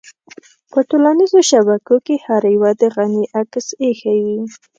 [0.71, 4.39] په ټولنيزو شبکو کې هر يوه د غني عکس اېښی وي.